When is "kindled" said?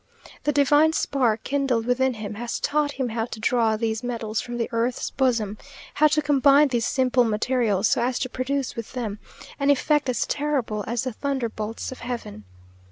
1.43-1.85